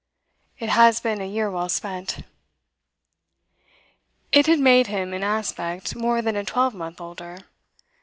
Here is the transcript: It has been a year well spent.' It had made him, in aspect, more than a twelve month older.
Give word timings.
It 0.57 0.69
has 0.69 0.99
been 0.99 1.21
a 1.21 1.27
year 1.27 1.51
well 1.51 1.69
spent.' 1.69 2.21
It 4.31 4.47
had 4.47 4.57
made 4.57 4.87
him, 4.87 5.13
in 5.13 5.21
aspect, 5.23 5.95
more 5.95 6.23
than 6.23 6.35
a 6.35 6.43
twelve 6.43 6.73
month 6.73 6.99
older. 6.99 7.37